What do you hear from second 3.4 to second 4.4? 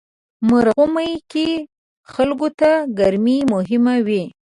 مهمه وي.